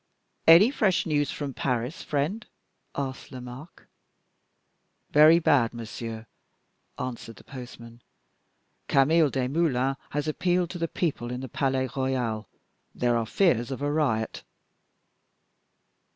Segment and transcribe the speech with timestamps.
[0.47, 2.47] "Any fresh news from Paris, friend?"
[2.95, 3.83] asked Lomaque.
[5.11, 6.25] "Very bad, monsieur,"
[6.97, 8.01] answered the postman.
[8.87, 12.47] "Camille Desmoulins has appealed to the people in the Palais Royal;
[12.95, 14.41] there are fears of a riot."